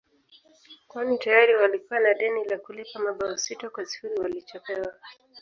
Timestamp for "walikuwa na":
1.55-2.13